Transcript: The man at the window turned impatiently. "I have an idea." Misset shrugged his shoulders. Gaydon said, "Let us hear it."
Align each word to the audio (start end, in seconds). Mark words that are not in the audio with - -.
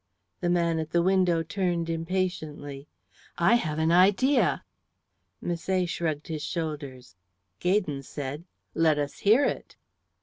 The 0.39 0.49
man 0.49 0.79
at 0.79 0.89
the 0.89 1.03
window 1.03 1.43
turned 1.43 1.87
impatiently. 1.87 2.87
"I 3.37 3.53
have 3.53 3.77
an 3.77 3.91
idea." 3.91 4.63
Misset 5.43 5.89
shrugged 5.89 6.25
his 6.27 6.41
shoulders. 6.43 7.15
Gaydon 7.59 8.01
said, 8.01 8.45
"Let 8.73 8.97
us 8.97 9.19
hear 9.19 9.45
it." 9.45 9.75